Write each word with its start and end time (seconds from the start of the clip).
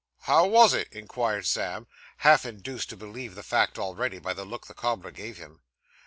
'How 0.21 0.47
wos 0.47 0.73
it?' 0.73 0.91
inquired 0.91 1.45
Sam, 1.45 1.85
half 2.17 2.43
induced 2.43 2.89
to 2.89 2.97
believe 2.97 3.35
the 3.35 3.43
fact 3.43 3.77
already, 3.77 4.17
by 4.17 4.33
the 4.33 4.43
look 4.45 4.65
the 4.65 4.73
cobbler 4.73 5.11
gave 5.11 5.37
him. 5.37 5.61